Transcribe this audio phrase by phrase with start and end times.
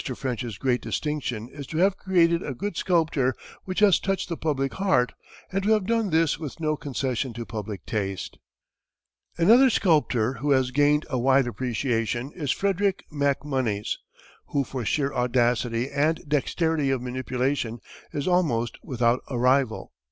[0.15, 5.13] French's great distinction is to have created good sculpture which has touched the public heart,
[5.51, 8.39] and to have done this with no concession to public taste.
[9.37, 13.97] Another sculptor who has gained a wide appreciation is Frederick MacMonnies,
[14.47, 17.77] who for sheer audacity and dexterity of manipulation
[18.11, 19.93] is almost without a rival.